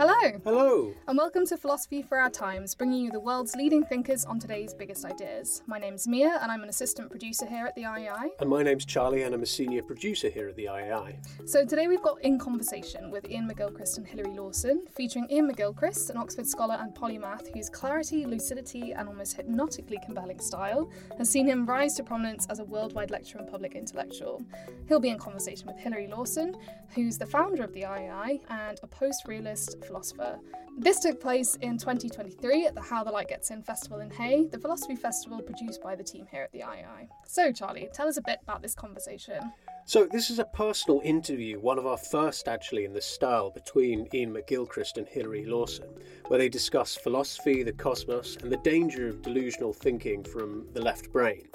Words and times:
Hello, 0.00 0.40
Hello. 0.44 0.94
and 1.08 1.18
welcome 1.18 1.44
to 1.44 1.58
Philosophy 1.58 2.00
for 2.00 2.16
Our 2.16 2.30
Times, 2.30 2.74
bringing 2.74 3.04
you 3.04 3.10
the 3.10 3.20
world's 3.20 3.54
leading 3.54 3.84
thinkers 3.84 4.24
on 4.24 4.38
today's 4.38 4.72
biggest 4.72 5.04
ideas. 5.04 5.62
My 5.66 5.78
name's 5.78 6.08
Mia, 6.08 6.38
and 6.40 6.50
I'm 6.50 6.62
an 6.62 6.70
assistant 6.70 7.10
producer 7.10 7.44
here 7.44 7.66
at 7.66 7.74
the 7.74 7.82
IAI. 7.82 8.28
And 8.40 8.48
my 8.48 8.62
name's 8.62 8.86
Charlie, 8.86 9.24
and 9.24 9.34
I'm 9.34 9.42
a 9.42 9.46
senior 9.46 9.82
producer 9.82 10.30
here 10.30 10.48
at 10.48 10.56
the 10.56 10.64
IAI. 10.64 11.16
So 11.46 11.66
today 11.66 11.86
we've 11.86 12.00
got 12.00 12.18
In 12.22 12.38
Conversation 12.38 13.10
with 13.10 13.26
Iain 13.26 13.46
McGilchrist 13.46 13.98
and 13.98 14.06
Hilary 14.06 14.34
Lawson, 14.34 14.86
featuring 14.90 15.26
Iain 15.30 15.52
McGilchrist, 15.52 16.08
an 16.08 16.16
Oxford 16.16 16.46
scholar 16.46 16.78
and 16.80 16.94
polymath 16.94 17.52
whose 17.52 17.68
clarity, 17.68 18.24
lucidity, 18.24 18.92
and 18.92 19.06
almost 19.06 19.36
hypnotically 19.36 19.98
compelling 20.02 20.40
style 20.40 20.90
has 21.18 21.28
seen 21.28 21.46
him 21.46 21.66
rise 21.66 21.92
to 21.96 22.02
prominence 22.02 22.46
as 22.48 22.58
a 22.58 22.64
worldwide 22.64 23.10
lecturer 23.10 23.42
and 23.42 23.50
public 23.50 23.74
intellectual. 23.74 24.42
He'll 24.88 24.98
be 24.98 25.10
in 25.10 25.18
conversation 25.18 25.66
with 25.66 25.76
Hilary 25.76 26.06
Lawson, 26.06 26.56
who's 26.94 27.18
the 27.18 27.26
founder 27.26 27.62
of 27.62 27.74
the 27.74 27.82
IAI 27.82 28.40
and 28.48 28.80
a 28.82 28.86
post-realist 28.86 29.76
philosopher. 29.90 30.38
This 30.78 31.00
took 31.00 31.20
place 31.20 31.56
in 31.56 31.76
2023 31.76 32.66
at 32.66 32.74
the 32.74 32.80
How 32.80 33.02
the 33.02 33.10
Light 33.10 33.28
Gets 33.28 33.50
In 33.50 33.62
festival 33.62 33.98
in 34.00 34.10
Hay, 34.10 34.46
the 34.46 34.58
philosophy 34.58 34.94
festival 34.94 35.42
produced 35.42 35.82
by 35.82 35.96
the 35.96 36.04
team 36.04 36.26
here 36.30 36.42
at 36.42 36.52
the 36.52 36.60
IAI. 36.60 37.08
So, 37.26 37.50
Charlie, 37.52 37.88
tell 37.92 38.06
us 38.06 38.16
a 38.16 38.22
bit 38.22 38.38
about 38.42 38.62
this 38.62 38.74
conversation. 38.74 39.52
So, 39.84 40.06
this 40.06 40.30
is 40.30 40.38
a 40.38 40.44
personal 40.44 41.00
interview, 41.02 41.58
one 41.58 41.78
of 41.78 41.86
our 41.86 41.98
first 41.98 42.46
actually 42.46 42.84
in 42.84 42.92
this 42.92 43.04
style, 43.04 43.50
between 43.50 44.08
Iain 44.14 44.32
McGilchrist 44.32 44.96
and 44.96 45.08
Hilary 45.08 45.44
Lawson, 45.44 45.88
where 46.28 46.38
they 46.38 46.48
discuss 46.48 46.94
philosophy, 46.94 47.64
the 47.64 47.72
cosmos, 47.72 48.36
and 48.40 48.52
the 48.52 48.58
danger 48.58 49.08
of 49.08 49.22
delusional 49.22 49.72
thinking 49.72 50.22
from 50.22 50.66
the 50.72 50.80
left 50.80 51.12
brain. 51.12 51.48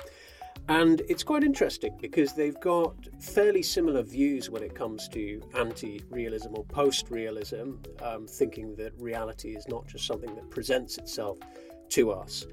And 0.68 1.02
it's 1.08 1.24
quite 1.24 1.44
interesting 1.44 1.96
because 2.02 2.34
they've 2.34 2.60
got 2.60 2.96
fairly 3.20 3.62
similar 3.62 4.02
views 4.02 4.50
when 4.50 4.64
it 4.64 4.74
comes 4.74 5.08
to 5.10 5.42
anti 5.56 6.02
realism 6.10 6.56
or 6.56 6.64
post 6.66 7.12
realism, 7.12 7.74
um, 8.02 8.26
thinking 8.26 8.76
that 8.76 8.94
reality 9.00 9.56
is 9.56 9.68
not 9.68 9.86
just 9.86 10.08
something 10.08 10.34
that 10.34 10.50
presents 10.50 10.98
itself 10.98 11.38
to 11.90 12.12
us. 12.12 12.48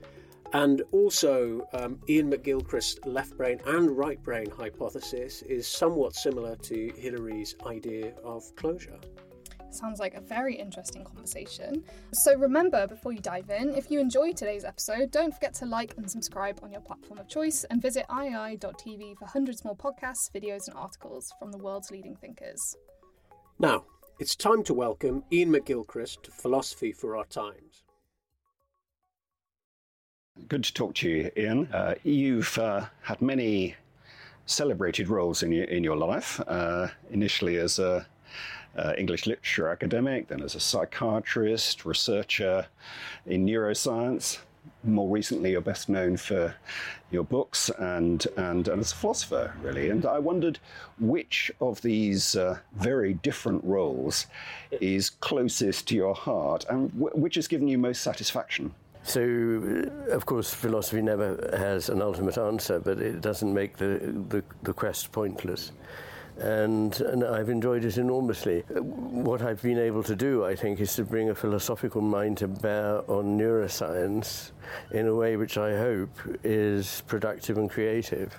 And 0.52 0.82
also, 0.92 1.66
um, 1.72 1.98
Iain 2.10 2.30
McGilchrist's 2.30 2.98
left 3.06 3.38
brain 3.38 3.58
and 3.64 3.96
right 3.96 4.22
brain 4.22 4.50
hypothesis 4.50 5.41
is 5.42 5.66
somewhat 5.66 6.14
similar 6.14 6.56
to 6.56 6.92
Hilary's 6.94 7.56
idea 7.66 8.12
of 8.22 8.54
closure. 8.56 9.00
Sounds 9.73 10.01
like 10.01 10.15
a 10.15 10.20
very 10.20 10.55
interesting 10.55 11.03
conversation. 11.03 11.83
So 12.12 12.37
remember, 12.37 12.87
before 12.87 13.12
you 13.12 13.20
dive 13.20 13.48
in, 13.48 13.75
if 13.75 13.91
you 13.91 14.01
enjoyed 14.01 14.37
today's 14.37 14.65
episode, 14.65 15.11
don't 15.11 15.33
forget 15.33 15.55
to 15.55 15.67
like 15.67 15.95
and 15.97 16.11
subscribe 16.11 16.61
on 16.62 16.70
your 16.70 16.83
platform 16.83 17.19
of 17.19 17.27
choice 17.27 17.65
and 17.65 17.81
visit 17.81 18.05
iai.tv 18.11 19.17
for 19.17 19.25
hundreds 19.25 19.65
more 19.65 19.75
podcasts, 19.75 20.31
videos, 20.31 20.69
and 20.69 20.77
articles 20.77 21.32
from 21.38 21.50
the 21.50 21.59
world's 21.59 21.91
leading 21.91 22.15
thinkers. 22.16 22.77
Now, 23.59 23.84
it's 24.19 24.37
time 24.37 24.62
to 24.65 24.75
welcome 24.75 25.25
Iain 25.32 25.50
McGilchrist 25.50 26.22
to 26.25 26.31
Philosophy 26.31 26.93
for 26.93 27.16
Our 27.16 27.25
Times. 27.25 27.82
Good 30.49 30.65
to 30.65 30.75
talk 30.75 30.94
to 30.97 31.09
you, 31.09 31.31
Iain. 31.34 31.69
Uh, 31.72 31.94
you've 32.03 32.59
uh, 32.59 32.87
had 33.00 33.22
many 33.22 33.77
celebrated 34.44 35.09
roles 35.09 35.43
in 35.43 35.50
your, 35.50 35.65
in 35.65 35.82
your 35.82 35.97
life, 35.97 36.41
uh, 36.47 36.88
initially 37.11 37.56
as 37.56 37.78
a 37.78 38.06
uh, 38.77 38.94
English 38.97 39.27
literature 39.27 39.69
academic, 39.69 40.28
then 40.28 40.43
as 40.43 40.55
a 40.55 40.60
psychiatrist, 40.60 41.84
researcher 41.84 42.66
in 43.27 43.47
neuroscience. 43.47 44.38
More 44.84 45.09
recently, 45.09 45.53
you're 45.53 45.60
best 45.60 45.88
known 45.88 46.16
for 46.16 46.55
your 47.11 47.25
books 47.25 47.71
and, 47.78 48.27
and, 48.37 48.69
and 48.69 48.81
as 48.81 48.93
a 48.93 48.94
philosopher, 48.94 49.53
really. 49.62 49.91
And 49.91 50.06
I 50.06 50.19
wondered 50.19 50.59
which 50.99 51.50
of 51.61 51.82
these 51.82 52.37
uh, 52.37 52.59
very 52.77 53.15
different 53.15 53.62
roles 53.65 54.27
is 54.81 55.11
closest 55.11 55.88
to 55.88 55.94
your 55.94 56.15
heart 56.15 56.65
and 56.71 56.91
wh- 56.93 57.16
which 57.16 57.34
has 57.34 57.49
given 57.49 57.69
you 57.69 57.78
most 57.78 58.03
satisfaction. 58.03 58.72
So, 59.05 59.21
uh, 59.21 60.12
of 60.12 60.27
course, 60.27 60.55
philosophy 60.55 61.03
never 61.03 61.50
has 61.56 61.88
an 61.88 62.00
ultimate 62.00 62.38
answer, 62.38 62.78
but 62.78 63.00
it 63.00 63.21
doesn't 63.21 63.53
make 63.53 63.77
the, 63.77 63.99
the, 64.28 64.44
the 64.62 64.72
quest 64.72 65.11
pointless. 65.11 65.72
And, 66.38 66.98
and 67.00 67.25
I've 67.25 67.50
enjoyed 67.50 67.84
it 67.84 67.98
enormously. 67.98 68.60
What 68.70 69.43
I've 69.43 69.62
been 69.62 69.78
able 69.78 70.03
to 70.04 70.16
do, 70.16 70.44
I 70.44 70.54
think, 70.56 70.81
is 70.81 70.94
to 70.97 71.04
bring 71.04 71.31
a 71.31 71.34
philosophical 71.34 72.00
mind 72.00 72.38
to 72.38 72.48
bear 72.48 72.98
on 73.10 73.38
neuroscience 73.38 74.53
in 74.91 75.06
a 75.06 75.15
way 75.15 75.37
which 75.37 75.59
I 75.59 75.76
hope 75.76 76.10
is 76.43 77.03
productive 77.06 77.59
and 77.59 77.70
creative. 77.70 78.34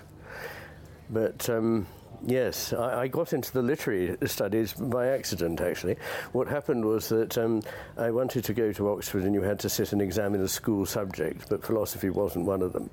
But 1.10 1.48
um, 1.48 1.86
yes, 2.26 2.72
I, 2.72 3.02
I, 3.02 3.08
got 3.08 3.32
into 3.32 3.52
the 3.52 3.62
literary 3.62 4.16
studies 4.26 4.72
by 4.72 5.08
accident, 5.08 5.60
actually. 5.60 5.96
What 6.32 6.48
happened 6.48 6.84
was 6.84 7.08
that 7.08 7.36
um, 7.38 7.62
I 7.96 8.10
wanted 8.10 8.44
to 8.44 8.54
go 8.54 8.72
to 8.72 8.88
Oxford 8.90 9.24
and 9.24 9.34
you 9.34 9.42
had 9.42 9.58
to 9.60 9.68
sit 9.68 9.92
and 9.92 10.02
examine 10.02 10.40
a 10.40 10.48
school 10.48 10.86
subject, 10.86 11.48
but 11.48 11.64
philosophy 11.64 12.10
wasn't 12.10 12.46
one 12.46 12.62
of 12.62 12.72
them. 12.72 12.90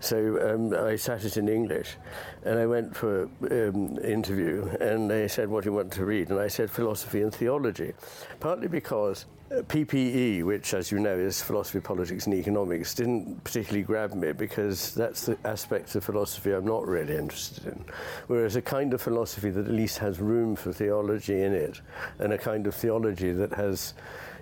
So 0.00 0.54
um, 0.54 0.74
I 0.74 0.96
sat 0.96 1.24
it 1.24 1.36
in 1.36 1.48
English 1.48 1.96
and 2.44 2.58
I 2.58 2.66
went 2.66 2.94
for 2.94 3.28
an 3.50 3.98
um, 3.98 3.98
interview 4.04 4.68
and 4.80 5.10
they 5.10 5.28
said, 5.28 5.48
What 5.48 5.64
do 5.64 5.70
you 5.70 5.74
want 5.74 5.92
to 5.92 6.04
read? 6.04 6.30
And 6.30 6.38
I 6.38 6.48
said, 6.48 6.70
Philosophy 6.70 7.22
and 7.22 7.34
Theology, 7.34 7.92
partly 8.40 8.68
because 8.68 9.26
PPE, 9.60 10.44
which, 10.44 10.72
as 10.72 10.90
you 10.90 10.98
know, 10.98 11.14
is 11.14 11.42
philosophy, 11.42 11.80
politics, 11.80 12.26
and 12.26 12.34
economics, 12.34 12.94
didn't 12.94 13.44
particularly 13.44 13.82
grab 13.82 14.14
me 14.14 14.32
because 14.32 14.94
that's 14.94 15.26
the 15.26 15.36
aspect 15.44 15.94
of 15.94 16.04
philosophy 16.04 16.52
I'm 16.52 16.64
not 16.64 16.86
really 16.86 17.16
interested 17.16 17.66
in. 17.66 17.84
Whereas 18.28 18.56
a 18.56 18.62
kind 18.62 18.94
of 18.94 19.02
philosophy 19.02 19.50
that 19.50 19.66
at 19.66 19.72
least 19.72 19.98
has 19.98 20.20
room 20.20 20.56
for 20.56 20.72
theology 20.72 21.42
in 21.42 21.52
it, 21.52 21.80
and 22.18 22.32
a 22.32 22.38
kind 22.38 22.66
of 22.66 22.74
theology 22.74 23.32
that 23.32 23.52
has 23.52 23.94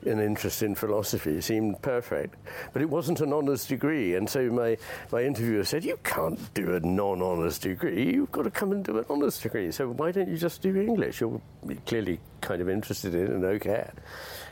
an 0.06 0.20
interest 0.20 0.62
in 0.62 0.74
philosophy 0.74 1.40
seemed 1.40 1.80
perfect. 1.82 2.36
But 2.72 2.82
it 2.82 2.88
wasn't 2.88 3.20
an 3.20 3.32
honours 3.32 3.66
degree, 3.66 4.14
and 4.14 4.28
so 4.28 4.48
my, 4.50 4.76
my 5.12 5.22
interviewer 5.22 5.64
said, 5.64 5.84
You 5.84 5.98
can't 6.04 6.52
do 6.54 6.74
a 6.74 6.80
non 6.80 7.20
honours 7.20 7.58
degree, 7.58 8.12
you've 8.14 8.32
got 8.32 8.42
to 8.42 8.50
come 8.50 8.72
and 8.72 8.84
do 8.84 8.98
an 8.98 9.04
honours 9.10 9.40
degree. 9.40 9.70
So 9.72 9.88
why 9.88 10.12
don't 10.12 10.28
you 10.28 10.36
just 10.36 10.62
do 10.62 10.76
English? 10.76 11.20
You're 11.20 11.40
clearly 11.86 12.20
kind 12.40 12.62
of 12.62 12.68
interested 12.68 13.14
in 13.14 13.24
it 13.24 13.30
and 13.30 13.44
okay. 13.44 13.90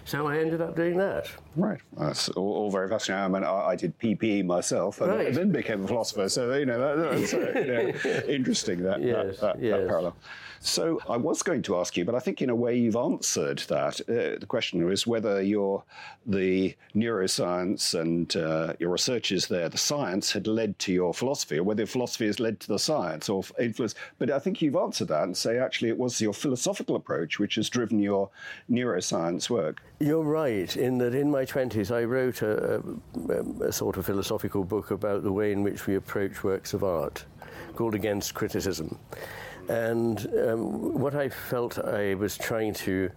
So 0.08 0.26
I 0.26 0.38
ended 0.38 0.62
up 0.62 0.74
doing 0.74 0.96
that. 0.96 1.26
Right. 1.54 1.80
That's 1.98 2.30
all, 2.30 2.54
all 2.54 2.70
very 2.70 2.88
fascinating. 2.88 3.24
I 3.26 3.28
mean, 3.28 3.44
I, 3.44 3.66
I 3.69 3.76
did 3.76 3.98
PPE 3.98 4.46
myself 4.46 5.02
and, 5.02 5.10
Right. 5.12 5.34
then 5.34 5.52
became 5.52 5.84
a 5.84 5.86
philosopher. 5.86 6.30
So, 6.30 6.54
you 6.54 6.64
know, 6.64 6.78
that, 6.96 7.10
that's 7.10 7.34
uh, 7.34 7.52
you 7.54 7.66
know, 7.66 8.20
interesting, 8.26 8.82
that, 8.84 9.02
Yes, 9.02 9.38
that, 9.41 9.56
that, 9.56 9.62
yes. 9.62 9.80
that 9.80 9.86
parallel. 9.86 10.16
So 10.60 11.00
I 11.08 11.16
was 11.16 11.42
going 11.42 11.62
to 11.62 11.76
ask 11.76 11.96
you, 11.96 12.04
but 12.04 12.14
I 12.14 12.19
think 12.19 12.42
in 12.42 12.50
a 12.50 12.54
way 12.54 12.76
you've 12.76 12.96
answered 12.96 13.58
that. 13.69 14.00
Uh, 14.02 14.38
the 14.38 14.46
question 14.46 14.84
was 14.84 15.06
whether 15.06 15.41
your 15.42 15.84
the 16.26 16.74
neuroscience 16.94 17.99
and 17.99 18.34
uh, 18.37 18.75
your 18.78 18.90
researches 18.90 19.46
there, 19.46 19.69
the 19.69 19.78
science, 19.78 20.32
had 20.32 20.46
led 20.46 20.78
to 20.81 20.93
your 20.93 21.14
philosophy, 21.14 21.58
or 21.58 21.62
whether 21.62 21.87
philosophy 21.87 22.26
has 22.26 22.40
led 22.40 22.60
to 22.60 22.69
the 22.69 22.78
science 22.78 23.28
or 23.28 23.43
influence. 23.58 23.94
But 24.19 24.31
I 24.31 24.38
think 24.38 24.60
you've 24.60 24.76
answered 24.76 25.08
that 25.08 25.25
and 25.25 25.37
say 25.37 25.58
actually 25.58 25.88
it 25.90 25.99
was 25.99 26.20
your 26.20 26.34
philosophical 26.34 26.96
approach 26.96 27.38
which 27.38 27.55
has 27.55 27.69
driven 27.69 27.99
your 27.99 28.31
neuroscience 28.70 29.49
work. 29.49 29.82
You're 30.00 30.22
right 30.22 30.76
in 30.76 30.99
that 30.99 31.14
in 31.14 31.31
my 31.31 31.44
20s 31.44 31.94
I 31.94 32.05
wrote 32.05 32.43
a, 32.43 32.82
a, 33.28 33.66
a 33.66 33.72
sort 33.72 33.96
of 33.96 34.06
philosophical 34.06 34.64
book 34.64 34.90
about 34.90 35.22
the 35.22 35.32
way 35.32 35.52
in 35.52 35.62
which 35.62 35.87
we 35.87 35.94
approach 35.96 36.44
works 36.44 36.72
of 36.75 36.84
art 36.84 37.25
called 37.75 37.94
Against 37.94 38.34
Criticism. 38.34 38.99
And 39.69 40.26
um, 40.47 40.99
what 40.99 41.15
I 41.15 41.29
felt 41.29 41.79
I 41.79 42.15
was 42.15 42.37
trying 42.38 42.75
to 42.75 43.11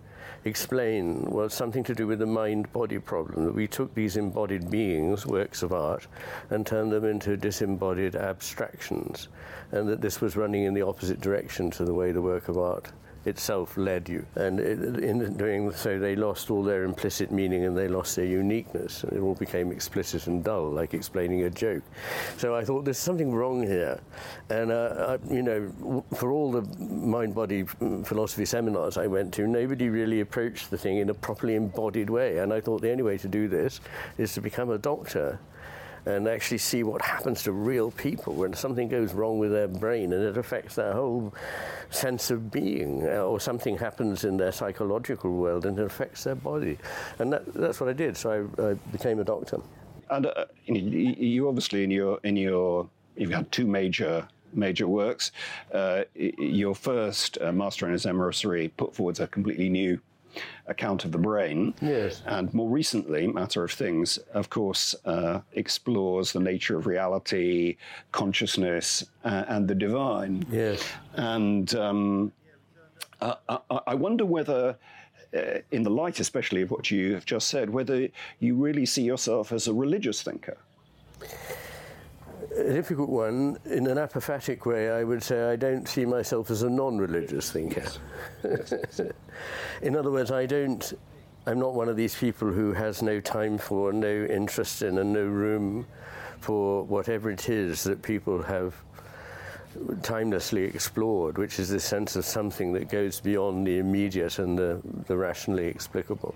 explain 0.43 1.23
was 1.25 1.53
something 1.53 1.83
to 1.83 1.93
do 1.93 2.07
with 2.07 2.19
the 2.19 2.25
mind 2.25 2.71
body 2.73 2.99
problem 2.99 3.45
that 3.45 3.55
we 3.55 3.67
took 3.67 3.93
these 3.93 4.17
embodied 4.17 4.69
beings, 4.69 5.25
works 5.25 5.61
of 5.63 5.71
art, 5.71 6.07
and 6.49 6.65
turned 6.65 6.91
them 6.91 7.05
into 7.05 7.37
disembodied 7.37 8.15
abstractions, 8.15 9.29
and 9.71 9.87
that 9.87 10.01
this 10.01 10.19
was 10.19 10.35
running 10.35 10.63
in 10.63 10.73
the 10.73 10.81
opposite 10.81 11.21
direction 11.21 11.71
to 11.71 11.85
the 11.85 11.93
way 11.93 12.11
the 12.11 12.21
work 12.21 12.49
of 12.49 12.57
art 12.57 12.91
itself 13.25 13.77
led 13.77 14.09
you. 14.09 14.25
And 14.35 14.59
in 14.59 15.37
doing 15.37 15.71
so, 15.71 15.99
they 15.99 16.15
lost 16.15 16.49
all 16.49 16.63
their 16.63 16.83
implicit 16.83 17.31
meaning 17.31 17.65
and 17.65 17.77
they 17.77 17.87
lost 17.87 18.15
their 18.15 18.25
uniqueness. 18.25 19.03
It 19.03 19.19
all 19.19 19.35
became 19.35 19.71
explicit 19.71 20.27
and 20.27 20.43
dull, 20.43 20.69
like 20.69 20.93
explaining 20.93 21.43
a 21.43 21.49
joke. 21.49 21.83
So 22.37 22.55
I 22.55 22.63
thought 22.63 22.85
there's 22.85 22.97
something 22.97 23.31
wrong 23.31 23.61
here. 23.61 23.99
And, 24.49 24.71
uh, 24.71 25.17
I, 25.19 25.33
you 25.33 25.43
know, 25.43 26.03
for 26.15 26.31
all 26.31 26.51
the 26.51 26.63
mind 26.83 27.35
body 27.35 27.63
philosophy 28.03 28.45
seminars 28.45 28.97
I 28.97 29.07
went 29.07 29.33
to, 29.35 29.47
nobody 29.47 29.89
really 29.89 30.21
approached 30.21 30.71
the 30.71 30.77
thing 30.77 30.97
in 30.97 31.09
a 31.09 31.13
properly 31.13 31.55
embodied 31.55 32.09
way. 32.09 32.39
And 32.39 32.51
I 32.51 32.61
thought 32.61 32.81
the 32.81 32.91
only 32.91 33.03
way 33.03 33.17
to 33.19 33.27
do 33.27 33.47
this 33.47 33.81
is 34.17 34.33
to 34.33 34.41
become 34.41 34.71
a 34.71 34.77
doctor 34.77 35.39
and 36.05 36.27
actually 36.27 36.57
see 36.57 36.83
what 36.83 37.01
happens 37.01 37.43
to 37.43 37.51
real 37.51 37.91
people 37.91 38.33
when 38.33 38.53
something 38.53 38.87
goes 38.87 39.13
wrong 39.13 39.39
with 39.39 39.51
their 39.51 39.67
brain 39.67 40.13
and 40.13 40.23
it 40.23 40.37
affects 40.37 40.75
their 40.75 40.93
whole 40.93 41.33
sense 41.89 42.31
of 42.31 42.51
being, 42.51 43.07
uh, 43.07 43.23
or 43.23 43.39
something 43.39 43.77
happens 43.77 44.23
in 44.23 44.37
their 44.37 44.51
psychological 44.51 45.31
world 45.31 45.65
and 45.65 45.77
it 45.77 45.85
affects 45.85 46.23
their 46.23 46.35
body. 46.35 46.77
And 47.19 47.31
that, 47.33 47.53
that's 47.53 47.79
what 47.79 47.89
I 47.89 47.93
did. 47.93 48.17
So 48.17 48.49
I, 48.57 48.63
I 48.63 48.73
became 48.91 49.19
a 49.19 49.23
doctor. 49.23 49.59
And 50.09 50.25
uh, 50.25 50.45
you 50.65 51.47
obviously 51.47 51.83
in 51.83 51.91
your 51.91 52.19
in 52.23 52.35
your 52.35 52.89
you've 53.15 53.31
had 53.31 53.49
two 53.51 53.65
major 53.65 54.27
major 54.53 54.87
works. 54.87 55.31
Uh, 55.73 56.03
your 56.15 56.75
first, 56.75 57.37
uh, 57.41 57.51
Master 57.51 57.85
and 57.85 57.93
his 57.93 58.05
Emissary, 58.05 58.69
put 58.69 58.93
forwards 58.93 59.19
a 59.19 59.27
completely 59.27 59.69
new 59.69 59.99
account 60.67 61.05
of 61.05 61.11
the 61.11 61.17
brain. 61.17 61.73
Yes. 61.81 62.21
And 62.25 62.53
more 62.53 62.69
recently, 62.69 63.27
Matter 63.27 63.63
of 63.63 63.71
Things, 63.71 64.17
of 64.33 64.49
course, 64.49 64.95
uh, 65.05 65.41
explores 65.53 66.31
the 66.31 66.39
nature 66.39 66.77
of 66.77 66.85
reality, 66.85 67.77
consciousness, 68.11 69.05
uh, 69.23 69.45
and 69.47 69.67
the 69.67 69.75
divine. 69.75 70.45
Yes. 70.51 70.83
And 71.13 71.73
um, 71.75 72.31
I, 73.21 73.35
I 73.87 73.95
wonder 73.95 74.25
whether. 74.25 74.77
Uh, 75.33 75.59
in 75.71 75.81
the 75.81 75.89
light, 75.89 76.19
especially 76.19 76.61
of 76.61 76.71
what 76.71 76.91
you 76.91 77.13
have 77.13 77.23
just 77.23 77.47
said, 77.47 77.69
whether 77.69 78.09
you 78.39 78.53
really 78.53 78.85
see 78.85 79.01
yourself 79.01 79.53
as 79.53 79.65
a 79.65 79.73
religious 79.73 80.21
thinker 80.21 80.57
a 82.57 82.73
difficult 82.73 83.09
one. 83.09 83.57
In 83.65 83.87
an 83.87 83.97
apophatic 83.97 84.65
way, 84.65 84.89
I 84.89 85.03
would 85.03 85.23
say 85.23 85.51
I 85.51 85.55
don't 85.55 85.87
see 85.87 86.05
myself 86.05 86.51
as 86.51 86.63
a 86.63 86.69
non 86.69 86.97
religious 86.97 87.51
thinker. 87.51 87.83
Yes. 88.43 88.73
Yes. 88.73 89.01
in 89.81 89.95
other 89.95 90.11
words, 90.11 90.31
I 90.31 90.45
don't. 90.45 90.93
I'm 91.47 91.59
not 91.59 91.73
one 91.73 91.89
of 91.89 91.95
these 91.95 92.15
people 92.15 92.51
who 92.51 92.71
has 92.73 93.01
no 93.01 93.19
time 93.19 93.57
for, 93.57 93.91
no 93.91 94.25
interest 94.25 94.83
in, 94.83 94.99
and 94.99 95.11
no 95.11 95.23
room 95.23 95.87
for 96.39 96.83
whatever 96.83 97.31
it 97.31 97.49
is 97.49 97.83
that 97.83 98.01
people 98.01 98.43
have 98.43 98.75
timelessly 100.01 100.63
explored, 100.65 101.37
which 101.37 101.59
is 101.59 101.69
this 101.69 101.83
sense 101.83 102.15
of 102.15 102.25
something 102.25 102.73
that 102.73 102.89
goes 102.89 103.19
beyond 103.19 103.65
the 103.65 103.77
immediate 103.79 104.39
and 104.39 104.57
the, 104.57 104.79
the 105.07 105.15
rationally 105.15 105.67
explicable. 105.67 106.35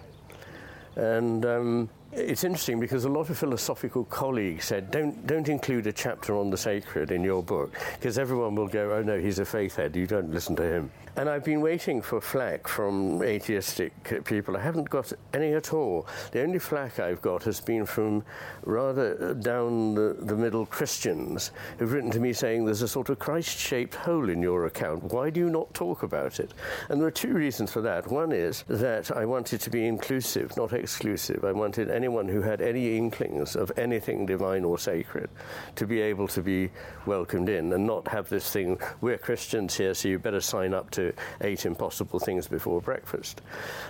And 0.96 1.46
um, 1.46 1.90
it's 2.16 2.44
interesting 2.44 2.80
because 2.80 3.06
a 3.06 3.10
lot 3.10 3.30
of 3.30 3.38
philosophical 3.38 4.06
colleagues 4.06 4.66
said, 4.66 4.92
don't, 4.92 5.28
don't 5.28 5.50
include 5.50 5.88
a 5.88 5.94
chapter 5.94 6.38
on 6.38 6.50
the 6.50 6.58
sacred 6.58 7.12
in 7.12 7.24
your 7.24 7.44
book, 7.44 7.74
because 7.94 8.18
everyone 8.18 8.56
will 8.56 8.68
go, 8.68 8.94
oh 8.94 9.04
no, 9.04 9.20
he's 9.20 9.40
a 9.40 9.46
faith 9.46 9.76
head, 9.76 9.96
you 9.96 10.08
don't 10.08 10.32
listen 10.32 10.56
to 10.56 10.64
him. 10.64 10.92
And 11.18 11.30
I've 11.30 11.46
been 11.46 11.62
waiting 11.62 12.02
for 12.02 12.20
flack 12.20 12.68
from 12.68 13.24
atheistic 13.24 14.26
people. 14.26 14.58
I 14.58 14.60
haven't 14.60 14.90
got 14.90 15.14
any 15.34 15.54
at 15.54 15.74
all. 15.74 16.08
The 16.32 16.42
only 16.42 16.60
flack 16.60 17.00
I've 17.00 17.22
got 17.22 17.44
has 17.44 17.62
been 17.62 17.86
from 17.86 18.26
rather 18.66 19.34
down 19.34 19.96
the, 19.96 20.18
the 20.20 20.36
middle 20.36 20.66
Christians 20.66 21.52
who've 21.78 21.94
written 21.94 22.12
to 22.12 22.20
me 22.20 22.34
saying 22.34 22.66
there's 22.66 22.82
a 22.82 22.88
sort 22.88 23.08
of 23.08 23.18
Christ 23.18 23.58
shaped 23.58 23.96
hole 23.96 24.30
in 24.30 24.42
your 24.42 24.66
account. 24.66 25.06
Why 25.06 25.30
do 25.30 25.40
you 25.40 25.50
not 25.50 25.74
talk 25.74 26.04
about 26.04 26.42
it? 26.42 26.54
And 26.90 27.00
there 27.00 27.08
are 27.08 27.12
two 27.12 27.34
reasons 27.34 27.72
for 27.72 27.80
that. 27.80 28.12
One 28.12 28.34
is 28.34 28.66
that 28.68 29.16
I 29.16 29.24
wanted 29.24 29.62
to 29.62 29.70
be 29.70 29.88
inclusive, 29.88 30.58
not 30.58 30.74
exclusive. 30.74 31.46
I 31.46 31.54
wanted 31.54 31.90
anyone 32.06 32.28
who 32.28 32.40
had 32.40 32.62
any 32.62 32.96
inklings 32.96 33.56
of 33.56 33.72
anything 33.78 34.28
divine 34.28 34.64
or 34.64 34.78
sacred 34.78 35.28
to 35.76 35.88
be 35.88 36.00
able 36.02 36.28
to 36.28 36.40
be 36.40 36.70
welcomed 37.08 37.50
in 37.50 37.74
and 37.74 37.88
not 37.88 38.08
have 38.08 38.30
this 38.30 38.52
thing, 38.52 38.80
we're 39.02 39.18
Christians 39.18 39.76
here, 39.76 39.92
so 39.96 40.08
you 40.08 40.20
better 40.20 40.40
sign 40.40 40.72
up 40.76 40.92
to 40.92 41.12
eight 41.42 41.66
impossible 41.66 42.20
things 42.20 42.48
before 42.48 42.80
breakfast. 42.80 43.42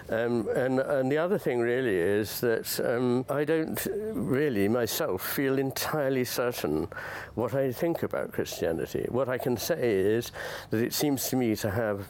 Um, 0.09 0.47
and, 0.55 0.79
and 0.79 1.11
the 1.11 1.17
other 1.17 1.37
thing 1.37 1.59
really 1.59 1.97
is 1.97 2.39
that 2.39 2.79
um, 2.79 3.25
I 3.29 3.43
don't 3.43 3.85
really 4.13 4.69
myself 4.69 5.21
feel 5.21 5.59
entirely 5.59 6.23
certain 6.23 6.87
what 7.33 7.53
I 7.53 7.73
think 7.73 8.03
about 8.03 8.31
Christianity. 8.31 9.07
What 9.09 9.27
I 9.27 9.37
can 9.37 9.57
say 9.57 9.91
is 9.91 10.31
that 10.69 10.81
it 10.81 10.93
seems 10.93 11.27
to 11.31 11.35
me 11.35 11.53
to 11.57 11.69
have 11.69 12.07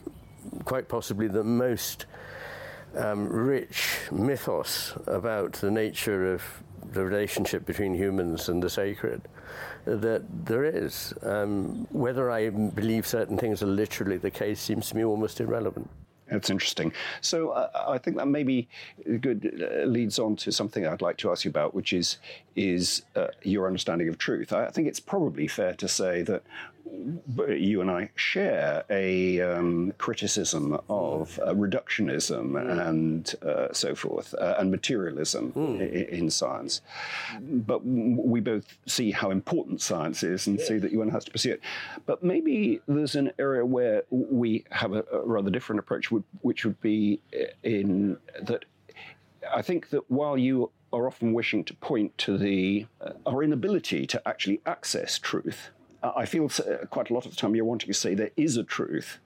quite 0.66 0.88
possibly 0.88 1.28
the 1.28 1.44
most 1.44 2.06
um, 2.98 3.28
rich 3.28 4.00
mythos 4.12 4.94
about 5.08 5.54
the 5.54 5.72
nature 5.72 6.34
of 6.34 6.44
the 6.94 7.04
relationship 7.04 7.66
between 7.66 7.94
humans 7.94 8.50
and 8.50 8.62
the 8.62 8.70
sacred 8.70 9.22
that 9.86 10.24
there 10.46 10.66
is. 10.66 11.14
Um, 11.22 11.88
whether 11.92 12.32
I 12.32 12.50
believe 12.50 13.06
certain 13.06 13.38
things 13.38 13.62
are 13.62 13.68
literally 13.68 14.18
the 14.18 14.32
case 14.32 14.60
seems 14.60 14.90
to 14.90 14.96
me 14.96 15.04
almost 15.04 15.40
irrelevant. 15.40 15.90
That's 16.30 16.50
interesting. 16.50 16.92
So 17.22 17.52
uh, 17.52 17.86
I 17.88 18.00
think 18.00 18.18
that 18.18 18.28
maybe 18.28 18.68
good 19.22 19.62
uh, 19.62 19.86
leads 19.86 20.18
on 20.18 20.36
to 20.38 20.52
something 20.52 20.88
I'd 20.88 21.02
like 21.02 21.18
to 21.18 21.32
ask 21.32 21.46
you 21.46 21.50
about, 21.50 21.76
which 21.76 21.94
is 21.94 22.18
is 22.56 23.04
uh, 23.16 23.28
your 23.44 23.68
understanding 23.68 24.10
of 24.10 24.18
truth. 24.18 24.52
I 24.52 24.70
think 24.70 24.88
it's 24.88 25.00
probably 25.00 25.48
fair 25.48 25.74
to 25.74 25.88
say 25.88 26.24
that 26.24 26.42
you 27.48 27.82
and 27.82 27.90
I 27.90 28.10
share 28.16 28.84
a 28.90 29.42
um, 29.42 29.94
criticism 29.98 30.80
of 30.90 31.40
uh, 31.40 31.54
reductionism 31.54 32.52
mm. 32.52 32.88
and 32.88 33.36
uh, 33.44 33.74
so 33.74 33.96
forth, 33.96 34.34
uh, 34.36 34.56
and 34.60 34.72
materialism 34.72 35.52
mm. 35.54 35.80
in, 35.80 36.20
in, 36.20 36.30
science. 36.30 36.82
But 37.40 37.86
we 37.86 38.40
both 38.40 38.78
see 38.86 39.12
how 39.12 39.32
important 39.32 39.82
science 39.82 40.24
is 40.24 40.48
and 40.48 40.60
see 40.60 40.78
that 40.78 40.94
one 40.94 41.10
has 41.10 41.26
to 41.26 41.32
pursue 41.32 41.54
it. 41.54 41.62
But 42.06 42.24
maybe 42.24 42.82
there's 42.88 43.16
an 43.16 43.32
area 43.40 43.66
where 43.66 44.04
we 44.10 44.66
have 44.72 44.94
a, 44.94 45.04
a 45.12 45.26
rather 45.26 45.50
different 45.50 45.80
approach, 45.80 46.12
which 46.42 46.66
would 46.66 46.80
be 46.82 47.22
in 47.64 48.18
that 48.42 48.66
I 49.54 49.62
think 49.62 49.90
that 49.90 50.10
while 50.10 50.38
you 50.38 50.72
are 50.92 51.08
often 51.08 51.34
wishing 51.34 51.64
to 51.66 51.74
point 51.76 52.18
to 52.20 52.38
the 52.38 52.88
uh, 53.02 53.12
our 53.26 53.44
inability 53.44 54.06
to 54.08 54.28
actually 54.28 54.62
access 54.66 55.20
truth, 55.20 55.70
I 56.04 56.26
feel 56.26 56.50
quite 56.90 57.10
a 57.10 57.14
lot 57.14 57.26
of 57.26 57.32
the 57.32 57.38
time 57.38 57.56
you're 57.56 57.66
wanting 57.66 57.88
to 57.88 57.94
say 57.94 58.14
there 58.14 58.32
is 58.38 58.58
a 58.58 58.64
truth 58.64 59.20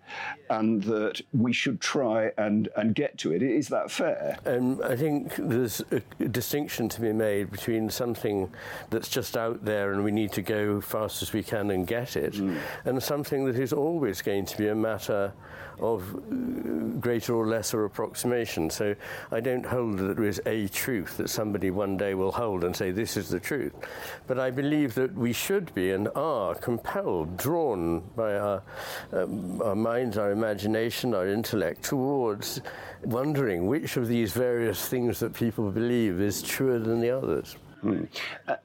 and 0.50 0.84
that 0.84 1.22
we 1.34 1.54
should 1.54 1.82
try 1.82 2.32
and, 2.38 2.70
and 2.76 2.96
get 2.96 3.18
to 3.20 3.34
it. 3.34 3.42
Is 3.42 3.68
that 3.70 3.92
fair? 3.92 4.38
Um, 4.46 4.82
I 4.84 4.96
think 4.96 5.36
there's 5.38 5.82
a 5.92 6.26
distinction 6.28 6.90
to 6.90 7.02
be 7.02 7.14
made 7.14 7.52
between 7.52 7.90
something 7.90 8.52
that's 8.90 9.10
just 9.10 9.38
out 9.38 9.64
there 9.64 9.94
and 9.94 10.04
we 10.04 10.12
need 10.12 10.32
to 10.34 10.42
go 10.42 10.82
fast 10.82 11.22
as 11.22 11.34
we 11.34 11.44
can 11.44 11.72
and 11.72 11.86
get 11.86 12.16
it, 12.16 12.34
mm. 12.34 12.58
and 12.86 13.02
something 13.02 13.46
that 13.46 13.58
is 13.58 13.74
always 13.74 14.22
going 14.22 14.46
to 14.46 14.58
be 14.58 14.68
a 14.68 14.76
matter 14.76 15.34
of 15.80 16.16
uh, 16.16 17.00
greater 17.00 17.34
or 17.34 17.48
lesser 17.48 17.86
approximation. 17.86 18.70
So 18.70 18.96
I 19.32 19.40
don't 19.40 19.66
hold 19.66 19.98
that 19.98 20.18
there 20.18 20.26
is 20.26 20.42
a 20.46 20.68
truth 20.68 21.18
that 21.18 21.30
somebody 21.30 21.72
one 21.72 21.98
day 21.98 22.14
will 22.14 22.32
hold 22.32 22.64
and 22.64 22.76
say 22.76 22.92
this 22.92 23.18
is 23.18 23.30
the 23.30 23.40
truth. 23.40 23.74
But 24.28 24.40
I 24.40 24.52
believe 24.52 24.96
that 24.96 25.14
we 25.14 25.34
should 25.34 25.74
be 25.74 25.92
and 25.92 26.10
are 26.16 26.56
compelled, 26.70 27.36
drawn 27.36 28.00
by 28.16 28.36
our, 28.36 28.62
um, 29.12 29.60
our 29.64 29.76
minds, 29.76 30.20
our 30.20 30.32
imagination, 30.32 31.16
our 31.16 31.28
intellect 31.28 31.82
towards 31.84 32.62
wondering 33.06 33.66
which 33.66 33.98
of 33.98 34.08
these 34.08 34.34
various 34.34 34.88
things 34.88 35.20
that 35.20 35.34
people 35.34 35.72
believe 35.72 36.22
is 36.22 36.44
truer 36.44 36.78
than 36.78 37.00
the 37.00 37.10
others. 37.10 37.56
Hmm. 37.82 38.04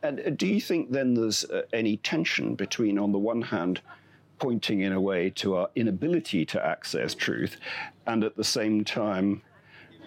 And 0.03 0.37
do 0.37 0.47
you 0.47 0.61
think 0.61 0.91
then 0.91 1.15
there's 1.15 1.45
uh, 1.45 1.63
any 1.73 1.97
tension 1.97 2.57
between, 2.57 2.99
on 2.99 3.11
the 3.11 3.19
one 3.19 3.41
hand, 3.41 3.81
pointing 4.39 4.81
in 4.81 4.93
a 4.93 5.01
way 5.01 5.31
to 5.31 5.57
our 5.57 5.69
inability 5.75 6.45
to 6.45 6.67
access 6.67 7.15
truth, 7.15 7.57
and 8.07 8.23
at 8.23 8.37
the 8.37 8.45
same 8.45 8.85
time 8.85 9.41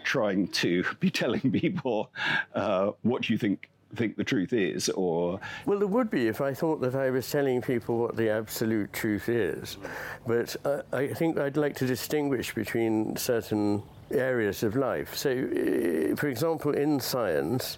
trying 0.03 0.47
to 0.49 0.83
be 0.99 1.09
telling 1.09 1.51
people 1.51 2.11
uh, 2.53 2.91
what 3.01 3.27
you 3.27 3.39
think 3.39 3.69
think 3.97 4.15
the 4.15 4.23
truth 4.23 4.53
is 4.53 4.89
or 4.89 5.39
well 5.65 5.79
there 5.79 5.87
would 5.87 6.09
be 6.09 6.27
if 6.27 6.39
i 6.41 6.53
thought 6.53 6.79
that 6.81 6.95
i 6.95 7.09
was 7.09 7.29
telling 7.29 7.61
people 7.61 7.97
what 7.97 8.15
the 8.15 8.29
absolute 8.29 8.91
truth 8.93 9.27
is 9.29 9.77
but 10.25 10.55
uh, 10.65 10.81
i 10.93 11.07
think 11.07 11.37
i'd 11.39 11.57
like 11.57 11.75
to 11.75 11.85
distinguish 11.85 12.53
between 12.53 13.15
certain 13.15 13.81
areas 14.11 14.63
of 14.63 14.75
life 14.75 15.15
so 15.15 15.31
uh, 15.31 16.15
for 16.15 16.27
example 16.27 16.73
in 16.73 16.99
science 16.99 17.77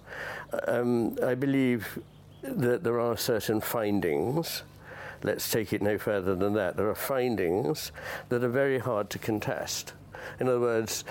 um, 0.67 1.17
i 1.25 1.33
believe 1.33 1.97
that 2.43 2.83
there 2.83 2.99
are 2.99 3.17
certain 3.17 3.59
findings 3.59 4.63
let's 5.23 5.49
take 5.49 5.73
it 5.73 5.81
no 5.81 5.97
further 5.97 6.35
than 6.35 6.53
that. 6.53 6.77
There 6.77 6.89
are 6.89 6.95
findings 6.95 7.91
that 8.29 8.43
are 8.43 8.49
very 8.49 8.79
hard 8.79 9.09
to 9.11 9.19
contest. 9.19 9.93
In 10.39 10.47
other 10.47 10.59
words, 10.59 11.03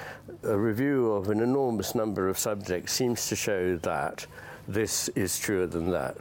a 0.42 0.56
review 0.56 1.12
of 1.12 1.28
an 1.28 1.40
enormous 1.40 1.94
number 1.94 2.28
of 2.28 2.38
subjects 2.38 2.92
seems 2.92 3.28
to 3.28 3.36
show 3.36 3.76
that 3.78 4.26
this 4.68 5.08
is 5.10 5.38
truer 5.38 5.66
than 5.66 5.90
that. 5.90 6.16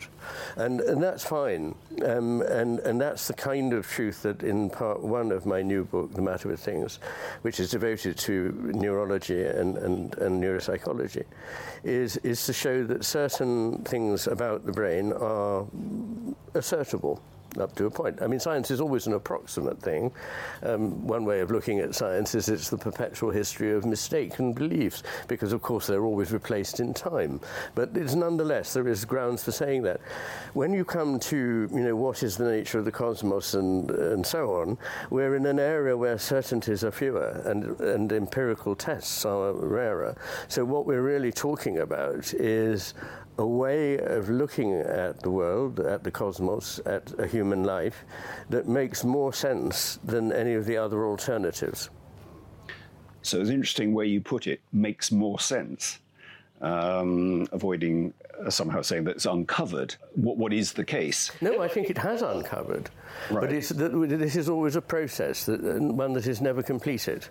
And, 0.56 0.80
and 0.82 1.04
that's 1.04 1.24
fine. 1.24 1.76
Um, 2.04 2.42
and, 2.44 2.80
and 2.80 3.00
that's 3.00 3.28
the 3.28 3.34
kind 3.34 3.74
of 3.74 3.86
truth 3.86 4.24
that 4.24 4.42
in 4.42 4.70
part 4.70 5.04
one 5.04 5.32
of 5.34 5.46
my 5.46 5.62
new 5.62 5.84
book, 5.84 6.14
The 6.14 6.22
Matter 6.22 6.48
with 6.48 6.62
Things, 6.62 7.00
which 7.42 7.60
is 7.60 7.70
devoted 7.70 8.18
to 8.20 8.72
neurology 8.74 9.44
and, 9.44 9.78
and, 9.78 10.18
and 10.18 10.42
neuropsychology, 10.42 11.26
is, 11.84 12.16
is 12.18 12.46
to 12.46 12.54
show 12.54 12.86
that 12.86 13.04
certain 13.04 13.84
things 13.84 14.28
about 14.28 14.66
the 14.66 14.72
brain 14.72 15.12
are 15.12 15.66
assertable 16.54 17.22
up 17.60 17.76
to 17.76 17.86
a 17.86 17.90
point. 17.90 18.22
I 18.22 18.28
mean, 18.28 18.40
science 18.40 18.72
is 18.72 18.82
always 18.82 19.08
an 19.08 19.14
approximate 19.14 19.82
thing. 19.82 20.12
Um, 20.64 21.06
one 21.06 21.26
way 21.26 21.42
of 21.42 21.52
looking 21.52 21.80
at 21.80 21.96
science 21.96 22.36
is 22.36 22.50
it's 22.50 22.70
the 22.70 22.78
perpetual 22.78 23.32
history 23.32 23.74
of 23.74 23.86
mistaken 23.86 24.54
beliefs, 24.54 25.04
because 25.28 25.54
of 25.54 25.62
course 25.62 25.88
they're 25.88 26.06
always 26.06 26.32
replaced 26.32 26.80
in 26.80 26.94
time. 26.94 27.40
But 27.76 27.92
it's 27.96 28.16
nonetheless, 28.16 28.74
there 28.74 28.88
is 28.88 29.06
grounds 29.06 29.44
for 29.44 29.52
saying 29.52 29.84
that. 29.84 30.02
When 30.54 30.74
you 30.74 30.86
come 30.86 31.20
to, 31.20 31.70
you 31.72 31.84
know, 31.84 31.96
what 31.96 32.24
is 32.24 32.38
the 32.38 32.50
nature 32.50 32.80
of 32.80 32.86
the 32.86 32.92
cosmos 32.92 33.54
and, 33.54 33.90
and 33.92 34.26
so 34.26 34.56
on, 34.62 34.78
we're 35.10 35.36
in 35.36 35.46
an 35.46 35.60
area 35.60 35.96
where 35.96 36.18
certainties 36.18 36.84
are 36.84 36.92
fewer 36.92 37.42
and, 37.46 37.80
and 37.80 38.12
empirical 38.12 38.76
tests 38.76 39.26
are 39.26 39.54
rarer. 39.54 40.16
So 40.48 40.66
what 40.66 40.86
we're 40.86 41.02
really 41.02 41.32
talking 41.32 41.80
about 41.80 42.34
is 42.34 42.94
a 43.38 43.46
way 43.46 43.98
of 43.98 44.30
looking 44.30 44.74
at 44.74 45.22
the 45.22 45.30
world, 45.30 45.80
at 45.80 46.04
the 46.04 46.12
cosmos, 46.12 46.80
at 46.86 47.14
a 47.20 47.28
human 47.28 47.64
life 47.64 48.04
that 48.50 48.68
makes 48.68 49.04
more 49.04 49.34
sense 49.34 50.00
than 50.04 50.32
any 50.32 50.54
of 50.54 50.66
the 50.66 50.78
other 50.78 51.06
alternatives. 51.06 51.90
So 53.22 53.42
it's 53.42 53.50
interesting 53.50 53.94
way 53.94 54.06
you 54.06 54.22
put 54.22 54.48
it, 54.48 54.62
makes 54.72 55.12
more 55.12 55.40
sense. 55.40 56.00
Um, 56.62 57.48
avoiding 57.52 58.14
uh, 58.48 58.52
somehow 58.52 58.82
saying 58.82 59.04
that 59.06 59.16
it's 59.16 59.26
uncovered. 59.26 59.96
What, 60.16 60.38
what 60.38 60.54
is 60.54 60.74
the 60.74 60.86
case? 60.86 61.32
No, 61.42 61.62
I 61.62 61.68
think 61.68 61.90
it 61.90 61.98
has 61.98 62.22
uncovered. 62.22 62.90
Right. 63.30 63.42
But 63.42 63.54
it's, 63.54 63.70
this 63.70 64.36
is 64.36 64.50
always 64.50 64.76
a 64.76 64.82
process, 64.82 65.46
that, 65.46 65.62
one 65.62 66.14
that 66.14 66.28
is 66.28 66.42
never 66.42 66.64
completed. 66.64 67.28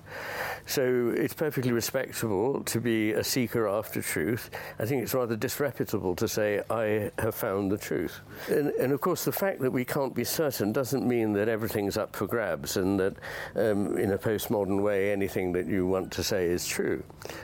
So 0.66 1.14
it's 1.16 1.35
perfectly 1.35 1.73
respectable 1.73 2.62
to 2.64 2.80
be 2.80 3.12
a 3.12 3.25
seeker 3.25 3.68
after 3.68 4.02
truth. 4.02 4.50
I 4.78 4.85
think 4.85 5.02
it's 5.02 5.14
rather 5.14 5.37
disreputable 5.37 6.14
to 6.16 6.28
say, 6.28 6.62
I 6.70 7.11
have 7.18 7.35
found 7.35 7.70
the 7.70 7.78
truth. 7.78 8.20
And, 8.49 8.68
and 8.73 8.92
of 8.92 9.00
course, 9.00 9.25
the 9.25 9.32
fact 9.32 9.61
that 9.61 9.70
we 9.70 9.85
can't 9.85 10.14
be 10.14 10.25
certain 10.25 10.73
doesn't 10.73 11.06
mean 11.06 11.32
that 11.35 11.49
everything's 11.49 11.96
up 11.96 12.14
for 12.14 12.26
grabs 12.26 12.76
and 12.76 12.99
that, 13.00 13.16
um, 13.54 13.96
in 13.96 14.12
a 14.12 14.18
postmodern 14.18 14.82
way, 14.82 15.12
anything 15.12 15.52
that 15.52 15.66
you 15.66 15.87
want 15.87 16.12
to 16.12 16.23
say 16.23 16.46
is 16.46 16.66
true. 16.66 17.02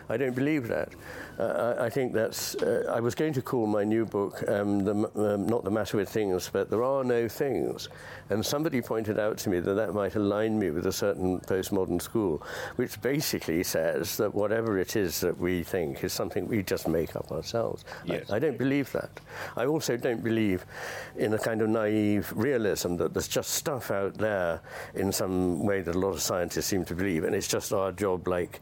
I 0.08 0.16
don't 0.16 0.34
believe 0.34 0.68
that. 0.68 0.92
Uh, 1.38 1.74
I, 1.78 1.86
I, 1.86 1.90
think 1.90 2.12
that's. 2.12 2.54
Uh, 2.56 2.92
I 2.94 3.00
was 3.00 3.14
going 3.14 3.32
to 3.32 3.42
call 3.42 3.61
my 3.66 3.84
new 3.84 4.04
book 4.04 4.48
um, 4.48 4.84
the, 4.84 4.94
um, 5.16 5.46
not 5.46 5.64
the 5.64 5.70
matter 5.70 5.96
with 5.96 6.08
things, 6.08 6.50
but 6.52 6.70
there 6.70 6.82
are 6.82 7.04
no 7.04 7.28
things. 7.28 7.88
And 8.30 8.44
somebody 8.44 8.80
pointed 8.80 9.18
out 9.18 9.38
to 9.38 9.50
me 9.50 9.60
that 9.60 9.74
that 9.74 9.94
might 9.94 10.14
align 10.14 10.58
me 10.58 10.70
with 10.70 10.86
a 10.86 10.92
certain 10.92 11.40
postmodern 11.40 12.00
school, 12.00 12.42
which 12.76 13.00
basically 13.00 13.62
says 13.62 14.16
that 14.16 14.34
whatever 14.34 14.78
it 14.78 14.96
is 14.96 15.20
that 15.20 15.38
we 15.38 15.62
think 15.62 16.02
is 16.04 16.12
something 16.12 16.46
we 16.48 16.62
just 16.62 16.88
make 16.88 17.14
up 17.16 17.30
ourselves. 17.30 17.84
Yes. 18.04 18.30
I, 18.30 18.36
I 18.36 18.38
don't 18.38 18.58
believe 18.58 18.90
that. 18.92 19.10
I 19.56 19.66
also 19.66 19.96
don't 19.96 20.22
believe 20.22 20.64
in 21.16 21.34
a 21.34 21.38
kind 21.38 21.62
of 21.62 21.68
naive 21.68 22.32
realism 22.34 22.96
that 22.96 23.12
there's 23.12 23.28
just 23.28 23.50
stuff 23.50 23.90
out 23.90 24.14
there 24.14 24.60
in 24.94 25.12
some 25.12 25.64
way 25.64 25.82
that 25.82 25.94
a 25.94 25.98
lot 25.98 26.10
of 26.10 26.22
scientists 26.22 26.66
seem 26.66 26.84
to 26.86 26.94
believe, 26.94 27.24
and 27.24 27.34
it's 27.34 27.48
just 27.48 27.72
our 27.72 27.92
job, 27.92 28.28
like 28.28 28.60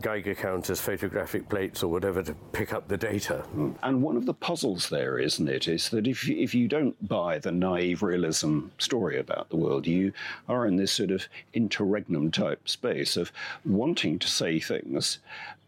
Geiger 0.00 0.34
counters, 0.34 0.80
photographic 0.80 1.48
plates, 1.48 1.82
or 1.82 1.88
whatever 1.88 2.22
to 2.22 2.34
pick 2.52 2.72
up 2.72 2.88
the 2.88 2.96
data. 2.96 3.44
And 3.82 4.02
one 4.02 4.16
of 4.16 4.26
the 4.26 4.34
puzzles 4.34 4.88
there, 4.88 5.18
isn't 5.18 5.48
it, 5.48 5.68
is 5.68 5.90
that 5.90 6.06
if 6.06 6.28
if 6.28 6.54
you 6.54 6.68
don't 6.68 7.08
buy 7.08 7.38
the 7.38 7.52
naive 7.52 8.02
realism 8.02 8.66
story 8.78 9.18
about 9.18 9.50
the 9.50 9.56
world, 9.56 9.86
you 9.86 10.12
are 10.48 10.66
in 10.66 10.76
this 10.76 10.92
sort 10.92 11.10
of 11.10 11.26
interregnum 11.52 12.30
type 12.30 12.68
space 12.68 13.16
of 13.16 13.32
wanting 13.64 14.18
to 14.18 14.28
say 14.28 14.58
things, 14.58 15.18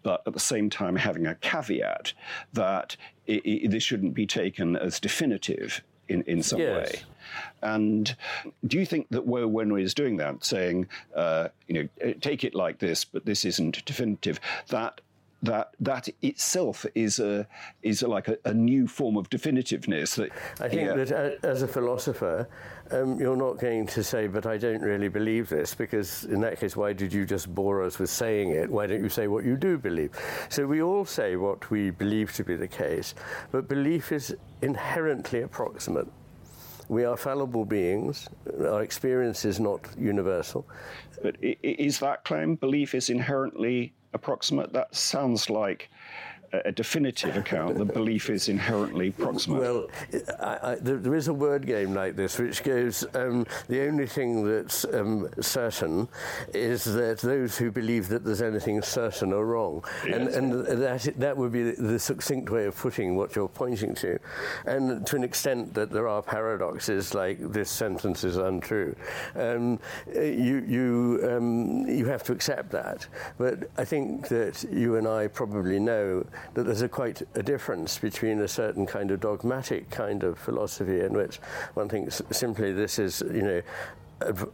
but 0.03 0.23
at 0.27 0.33
the 0.33 0.41
same 0.41 0.71
time 0.71 0.97
having 0.97 1.27
a 1.27 1.35
caveat 1.37 2.13
that 2.53 2.97
it, 3.27 3.45
it, 3.45 3.71
this 3.71 3.83
shouldn't 3.83 4.15
be 4.15 4.27
taken 4.27 4.77
as 4.77 5.01
definitive 5.01 5.83
in, 6.09 6.23
in 6.23 6.43
some 6.43 6.61
yes. 6.61 6.93
way. 6.93 7.01
And 7.63 8.15
do 8.67 8.79
you 8.79 8.87
think 8.87 9.09
that 9.11 9.27
when 9.27 9.73
is 9.83 9.95
doing 9.95 10.19
that, 10.19 10.45
saying, 10.45 10.89
uh, 11.15 11.49
you 11.67 11.89
know, 12.03 12.15
take 12.21 12.45
it 12.45 12.55
like 12.55 12.79
this, 12.79 13.05
but 13.05 13.25
this 13.25 13.45
isn't 13.45 13.85
definitive, 13.85 14.39
that 14.69 15.01
that 15.45 15.71
that 15.81 16.09
itself 16.23 16.87
is 16.95 17.19
a 17.19 17.47
is 17.83 18.03
a, 18.03 18.09
like 18.09 18.29
a, 18.29 18.39
a, 18.45 18.55
new 18.55 18.87
form 18.87 19.17
of 19.17 19.29
definitiveness. 19.31 20.17
That 20.17 20.31
I 20.61 20.69
think 20.69 20.83
yeah. 20.83 20.95
that 20.97 21.13
uh, 21.13 21.47
as 21.47 21.63
a 21.63 21.69
philosopher, 21.69 22.49
um, 22.91 23.21
you're 23.21 23.37
not 23.37 23.59
going 23.59 23.87
to 23.89 24.03
say, 24.03 24.27
"But 24.27 24.47
I 24.47 24.57
don't 24.57 24.81
really 24.81 25.09
believe 25.09 25.49
this," 25.49 25.75
because 25.75 26.25
in 26.25 26.41
that 26.41 26.59
case, 26.59 26.77
why 26.77 26.93
did 26.93 27.13
you 27.13 27.27
just 27.27 27.55
bore 27.55 27.83
us 27.83 27.99
with 27.99 28.11
saying 28.11 28.51
it? 28.51 28.71
Why 28.71 28.87
don't 28.87 29.03
you 29.03 29.09
say 29.09 29.29
what 29.29 29.45
you 29.45 29.57
do 29.57 29.79
believe? 29.79 30.13
So 30.49 30.67
we 30.67 30.83
all 30.83 31.05
say 31.05 31.37
what 31.37 31.71
we 31.71 31.91
believe 31.91 32.33
to 32.35 32.45
be 32.45 32.57
the 32.57 32.69
case, 32.69 33.15
but 33.53 33.69
belief 33.69 34.13
is 34.13 34.35
inherently 34.63 35.43
approximate. 35.43 36.09
We 36.89 37.05
are 37.05 37.17
fallible 37.17 37.65
beings. 37.65 38.29
Our 38.61 38.83
experience 38.83 39.45
is 39.47 39.59
not 39.59 39.81
universal. 39.99 40.67
But 41.23 41.37
is 41.41 41.99
that 42.01 42.25
claim 42.25 42.57
belief 42.57 42.95
is 42.95 43.09
inherently 43.09 43.95
approximate? 44.15 44.73
That 44.73 44.95
sounds 44.95 45.51
like 45.51 45.91
a 46.53 46.73
definitive 46.73 47.37
account, 47.37 47.79
the 47.79 47.85
belief 47.85 48.31
is 48.31 48.49
inherently 48.49 49.11
proximate. 49.11 49.61
Well, 49.61 49.87
I, 50.41 50.59
I, 50.63 50.75
there, 50.77 50.99
there 50.99 51.15
is 51.15 51.29
a 51.29 51.35
word 51.35 51.67
game 51.67 51.95
like 51.95 52.17
this 52.17 52.39
which 52.39 52.63
goes, 52.63 53.05
um, 53.15 53.47
the 53.69 53.87
only 53.87 54.07
thing 54.07 54.45
that's 54.45 54.85
um, 54.85 55.29
certain 55.41 56.09
is 56.53 56.85
that 56.85 57.19
those 57.19 57.59
who 57.59 57.71
believe 57.71 58.09
that 58.09 58.25
there's 58.25 58.43
anything 58.43 58.81
certain 58.83 59.33
are 59.33 59.45
wrong. 59.45 59.85
Yes. 60.07 60.35
And, 60.37 60.53
and 60.55 60.83
that, 60.83 61.13
that 61.19 61.37
would 61.37 61.53
be 61.53 61.73
the 61.73 61.99
succinct 61.99 62.51
way 62.51 62.67
of 62.67 62.77
putting 62.77 63.17
what 63.17 63.35
you're 63.35 63.49
pointing 63.49 63.95
to. 63.97 64.19
And 64.67 65.07
to 65.07 65.17
an 65.17 65.25
extent 65.25 65.75
that 65.75 65.91
there 65.91 66.09
are 66.09 66.23
paradoxes 66.23 67.15
like 67.15 67.39
this 67.41 67.71
sentence 67.71 68.25
is 68.25 68.37
untrue, 68.37 68.95
um, 69.37 69.79
you, 70.15 70.65
you, 70.67 71.29
um, 71.31 71.87
you 71.89 72.07
have 72.07 72.23
to 72.25 72.33
accept 72.33 72.71
that. 72.71 73.07
But 73.39 73.71
I 73.77 73.85
think 73.85 74.29
that 74.29 74.65
you 74.71 74.97
and 74.97 75.07
I 75.07 75.27
probably 75.29 75.79
know 75.79 76.25
that 76.55 76.65
there's 76.65 76.83
a 76.83 76.89
quite 76.89 77.23
a 77.35 77.43
difference 77.43 77.99
between 77.99 78.41
a 78.41 78.49
certain 78.49 78.87
kind 78.87 79.11
of 79.11 79.21
dogmatic 79.21 79.91
kind 79.91 80.23
of 80.23 80.39
philosophy 80.39 81.01
in 81.01 81.13
which 81.13 81.39
one 81.75 81.89
thinks 81.89 82.21
simply 82.31 82.73
this 82.73 82.99
is, 82.99 83.23
you 83.33 83.43
know, 83.43 83.63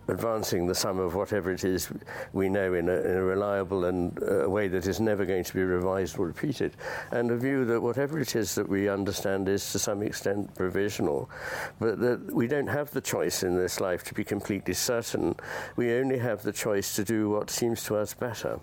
advancing 0.09 0.67
the 0.67 0.75
sum 0.75 0.99
of 0.99 1.15
whatever 1.15 1.53
it 1.53 1.65
is 1.65 1.89
we 2.33 2.49
know 2.49 2.75
in 2.75 2.89
a, 2.89 2.93
in 2.93 3.17
a 3.17 3.23
reliable 3.23 3.85
and 3.85 4.19
a 4.19 4.47
uh, 4.47 4.49
way 4.49 4.69
that 4.69 4.87
is 4.87 5.01
never 5.01 5.25
going 5.25 5.45
to 5.45 5.55
be 5.55 5.63
revised 5.63 6.19
or 6.19 6.27
repeated, 6.27 6.77
and 7.13 7.31
a 7.31 7.37
view 7.37 7.65
that 7.65 7.81
whatever 7.81 8.19
it 8.19 8.35
is 8.35 8.55
that 8.55 8.69
we 8.69 8.89
understand 8.89 9.49
is 9.49 9.71
to 9.73 9.79
some 9.79 10.03
extent 10.03 10.53
provisional, 10.55 11.31
but 11.79 12.01
that 12.01 12.35
we 12.35 12.47
don't 12.47 12.67
have 12.67 12.91
the 12.91 13.01
choice 13.01 13.43
in 13.43 13.57
this 13.57 13.81
life 13.81 14.03
to 14.05 14.15
be 14.15 14.25
completely 14.25 14.75
certain. 14.75 15.35
We 15.77 15.93
only 15.95 16.19
have 16.19 16.43
the 16.43 16.53
choice 16.53 16.97
to 16.97 17.05
do 17.05 17.31
what 17.31 17.51
seems 17.51 17.85
to 17.85 17.97
us 17.97 18.15
better. 18.15 18.59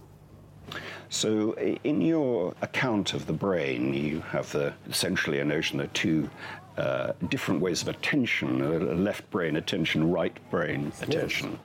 So, 1.09 1.53
in 1.83 2.01
your 2.01 2.53
account 2.61 3.13
of 3.13 3.27
the 3.27 3.33
brain, 3.33 3.93
you 3.93 4.21
have 4.21 4.51
the, 4.51 4.73
essentially 4.89 5.39
a 5.39 5.45
notion 5.45 5.79
of 5.79 5.91
two 5.93 6.29
uh, 6.77 7.13
different 7.29 7.61
ways 7.61 7.81
of 7.81 7.87
attention 7.87 8.61
uh, 8.61 8.93
left 8.93 9.29
brain 9.31 9.55
attention, 9.55 10.11
right 10.11 10.37
brain 10.51 10.91
attention. 11.01 11.59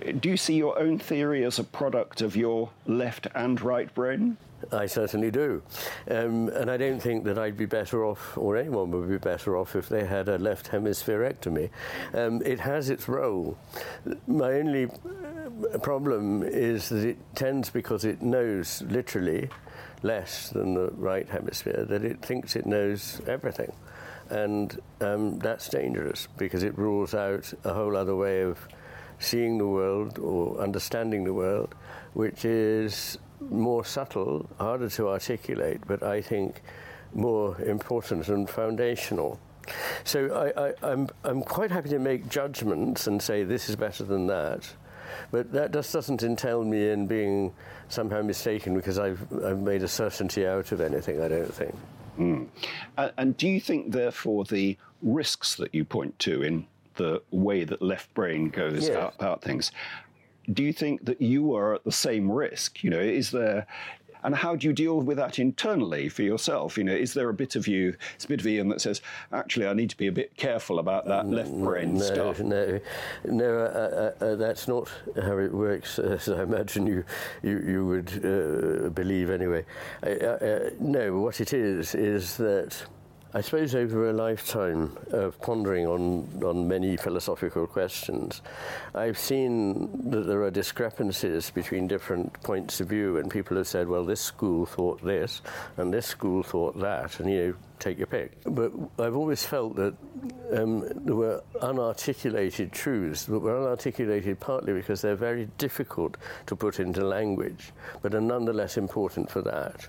Yes. 0.00 0.16
Do 0.20 0.28
you 0.28 0.36
see 0.36 0.54
your 0.54 0.78
own 0.78 0.98
theory 0.98 1.44
as 1.44 1.58
a 1.58 1.64
product 1.64 2.20
of 2.20 2.36
your 2.36 2.70
left 2.86 3.26
and 3.34 3.60
right 3.60 3.92
brain? 3.94 4.36
I 4.72 4.86
certainly 4.86 5.30
do. 5.30 5.62
Um, 6.10 6.48
and 6.48 6.70
I 6.70 6.76
don't 6.76 7.00
think 7.00 7.24
that 7.24 7.38
I'd 7.38 7.56
be 7.56 7.66
better 7.66 8.04
off, 8.04 8.36
or 8.36 8.56
anyone 8.56 8.90
would 8.90 9.08
be 9.08 9.18
better 9.18 9.56
off, 9.56 9.76
if 9.76 9.88
they 9.88 10.04
had 10.04 10.28
a 10.28 10.38
left 10.38 10.70
hemispherectomy. 10.70 11.70
Um, 12.14 12.42
it 12.44 12.60
has 12.60 12.90
its 12.90 13.08
role. 13.08 13.56
My 14.26 14.54
only 14.54 14.84
uh, 14.84 15.78
problem 15.78 16.42
is 16.42 16.88
that 16.88 17.04
it 17.04 17.18
tends, 17.34 17.70
because 17.70 18.04
it 18.04 18.22
knows 18.22 18.82
literally 18.82 19.48
less 20.02 20.50
than 20.50 20.74
the 20.74 20.90
right 20.96 21.28
hemisphere, 21.28 21.84
that 21.88 22.04
it 22.04 22.22
thinks 22.22 22.56
it 22.56 22.66
knows 22.66 23.20
everything. 23.26 23.72
And 24.28 24.78
um, 25.00 25.38
that's 25.38 25.68
dangerous 25.68 26.26
because 26.36 26.62
it 26.64 26.76
rules 26.76 27.14
out 27.14 27.52
a 27.64 27.72
whole 27.72 27.96
other 27.96 28.16
way 28.16 28.42
of 28.42 28.58
seeing 29.18 29.56
the 29.58 29.66
world 29.66 30.18
or 30.18 30.60
understanding 30.60 31.24
the 31.24 31.32
world, 31.32 31.74
which 32.12 32.44
is 32.44 33.18
more 33.40 33.84
subtle, 33.84 34.48
harder 34.58 34.88
to 34.90 35.08
articulate, 35.08 35.80
but 35.86 36.02
I 36.02 36.20
think 36.20 36.62
more 37.14 37.60
important 37.62 38.28
and 38.28 38.48
foundational. 38.48 39.38
So 40.04 40.52
I, 40.56 40.68
am 40.68 40.74
I'm, 40.82 41.08
I'm 41.24 41.42
quite 41.42 41.70
happy 41.70 41.88
to 41.90 41.98
make 41.98 42.28
judgments 42.28 43.06
and 43.06 43.20
say 43.20 43.42
this 43.42 43.68
is 43.68 43.76
better 43.76 44.04
than 44.04 44.26
that, 44.28 44.68
but 45.30 45.52
that 45.52 45.72
just 45.72 45.92
doesn't 45.92 46.22
entail 46.22 46.62
me 46.64 46.90
in 46.90 47.06
being 47.06 47.52
somehow 47.88 48.22
mistaken 48.22 48.74
because 48.74 48.98
I've, 48.98 49.20
I've 49.44 49.58
made 49.58 49.82
a 49.82 49.88
certainty 49.88 50.46
out 50.46 50.72
of 50.72 50.80
anything, 50.80 51.20
I 51.20 51.28
don't 51.28 51.52
think. 51.52 51.74
Mm. 52.18 52.46
and, 52.96 53.12
and 53.18 53.36
do 53.36 53.46
you 53.46 53.60
think, 53.60 53.92
therefore, 53.92 54.44
the 54.44 54.78
risks 55.02 55.56
that 55.56 55.74
you 55.74 55.84
point 55.84 56.18
to 56.20 56.42
in 56.42 56.66
the 56.94 57.20
way 57.30 57.64
that 57.64 57.82
left 57.82 58.12
brain 58.14 58.48
goes 58.48 58.88
Yes. 58.88 59.12
about 59.18 59.42
things, 59.42 59.70
do 60.52 60.62
you 60.62 60.72
think 60.72 61.04
that 61.04 61.20
you 61.20 61.54
are 61.54 61.74
at 61.74 61.84
the 61.84 61.92
same 61.92 62.30
risk? 62.30 62.82
You 62.82 62.90
know, 62.90 63.00
is 63.00 63.30
there, 63.30 63.66
and 64.22 64.34
how 64.34 64.56
do 64.56 64.66
you 64.66 64.72
deal 64.72 65.00
with 65.00 65.16
that 65.18 65.38
internally 65.38 66.08
for 66.08 66.22
yourself? 66.22 66.76
You 66.76 66.84
know, 66.84 66.94
is 66.94 67.14
there 67.14 67.28
a 67.28 67.34
bit 67.34 67.56
of 67.56 67.68
you, 67.68 67.96
it's 68.14 68.24
a 68.24 68.28
bit 68.28 68.40
of 68.40 68.46
Iain 68.46 68.68
that 68.70 68.80
says, 68.80 69.00
actually, 69.32 69.66
I 69.66 69.72
need 69.72 69.90
to 69.90 69.96
be 69.96 70.06
a 70.06 70.12
bit 70.12 70.36
careful 70.36 70.78
about 70.78 71.06
that 71.06 71.26
left 71.26 71.52
brain 71.52 71.94
no, 71.94 72.00
stuff? 72.00 72.40
No, 72.40 72.80
no, 73.24 73.58
uh, 73.58 74.14
uh, 74.20 74.24
uh, 74.24 74.34
that's 74.36 74.68
not 74.68 74.88
how 75.22 75.38
it 75.38 75.52
works, 75.52 75.98
as 76.00 76.28
I 76.28 76.42
imagine 76.42 76.86
you 76.86 77.04
you, 77.42 77.58
you 77.58 77.86
would 77.86 78.24
uh, 78.24 78.88
believe 78.90 79.30
anyway. 79.30 79.64
Uh, 80.02 80.10
uh, 80.10 80.70
no, 80.80 81.20
what 81.20 81.40
it 81.40 81.52
is 81.52 81.94
is 81.94 82.36
that. 82.36 82.86
I 83.36 83.42
suppose 83.42 83.74
over 83.74 84.08
a 84.08 84.14
lifetime 84.14 84.96
of 85.10 85.38
pondering 85.42 85.86
on, 85.86 86.42
on 86.42 86.66
many 86.66 86.96
philosophical 86.96 87.66
questions, 87.66 88.40
I've 88.94 89.18
seen 89.18 90.08
that 90.08 90.22
there 90.22 90.40
are 90.44 90.50
discrepancies 90.50 91.50
between 91.50 91.86
different 91.86 92.32
points 92.42 92.80
of 92.80 92.88
view, 92.88 93.18
and 93.18 93.30
people 93.30 93.58
have 93.58 93.68
said, 93.68 93.88
well, 93.88 94.06
this 94.06 94.22
school 94.22 94.64
thought 94.64 95.04
this, 95.04 95.42
and 95.76 95.92
this 95.92 96.06
school 96.06 96.42
thought 96.42 96.80
that, 96.80 97.20
and 97.20 97.30
you 97.30 97.46
know, 97.48 97.54
take 97.78 97.98
your 97.98 98.06
pick. 98.06 98.32
But 98.44 98.72
I've 98.98 99.16
always 99.16 99.44
felt 99.44 99.76
that 99.76 99.94
um, 100.54 100.88
there 101.04 101.14
were 101.14 101.42
unarticulated 101.56 102.72
truths, 102.72 103.26
that 103.26 103.38
were 103.38 103.52
unarticulated 103.52 104.40
partly 104.40 104.72
because 104.72 105.02
they're 105.02 105.14
very 105.14 105.46
difficult 105.58 106.16
to 106.46 106.56
put 106.56 106.80
into 106.80 107.04
language, 107.04 107.74
but 108.00 108.14
are 108.14 108.20
nonetheless 108.22 108.78
important 108.78 109.30
for 109.30 109.42
that. 109.42 109.86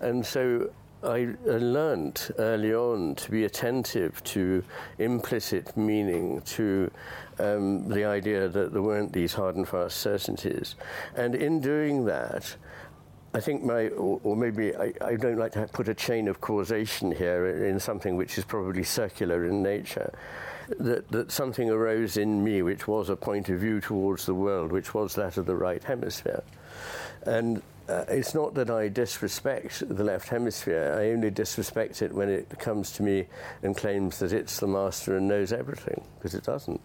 And 0.00 0.26
so 0.26 0.72
I 1.02 1.34
learned 1.44 2.30
early 2.38 2.74
on 2.74 3.14
to 3.16 3.30
be 3.30 3.44
attentive 3.44 4.22
to 4.24 4.62
implicit 4.98 5.74
meaning, 5.76 6.42
to 6.42 6.90
um, 7.38 7.88
the 7.88 8.04
idea 8.04 8.48
that 8.48 8.72
there 8.72 8.82
weren't 8.82 9.12
these 9.12 9.32
hard 9.32 9.56
and 9.56 9.66
fast 9.66 9.96
certainties. 9.96 10.74
And 11.16 11.34
in 11.34 11.60
doing 11.60 12.04
that, 12.04 12.54
I 13.32 13.38
think 13.40 13.62
my, 13.62 13.88
or, 13.88 14.34
maybe 14.34 14.74
I, 14.74 14.92
I 15.00 15.14
don't 15.14 15.38
like 15.38 15.52
to 15.52 15.68
put 15.72 15.88
a 15.88 15.94
chain 15.94 16.26
of 16.26 16.40
causation 16.40 17.12
here 17.12 17.64
in 17.64 17.78
something 17.78 18.16
which 18.16 18.36
is 18.38 18.44
probably 18.44 18.82
circular 18.82 19.44
in 19.44 19.62
nature. 19.62 20.12
That, 20.78 21.08
that 21.10 21.32
something 21.32 21.70
arose 21.70 22.16
in 22.16 22.42
me 22.44 22.62
which 22.62 22.86
was 22.86 23.08
a 23.08 23.16
point 23.16 23.48
of 23.48 23.60
view 23.60 23.80
towards 23.80 24.26
the 24.26 24.34
world, 24.34 24.72
which 24.72 24.94
was 24.94 25.14
that 25.14 25.36
of 25.36 25.46
the 25.46 25.54
right 25.54 25.82
hemisphere. 25.82 26.42
And 27.24 27.62
uh, 27.88 28.04
it's 28.08 28.34
not 28.34 28.54
that 28.54 28.70
I 28.70 28.88
disrespect 28.88 29.82
the 29.88 30.04
left 30.04 30.28
hemisphere, 30.28 30.96
I 30.96 31.10
only 31.10 31.30
disrespect 31.30 32.02
it 32.02 32.12
when 32.12 32.28
it 32.28 32.56
comes 32.58 32.92
to 32.92 33.02
me 33.02 33.26
and 33.62 33.76
claims 33.76 34.20
that 34.20 34.32
it's 34.32 34.60
the 34.60 34.68
master 34.68 35.16
and 35.16 35.26
knows 35.26 35.52
everything, 35.52 36.04
because 36.18 36.34
it 36.34 36.44
doesn't. 36.44 36.80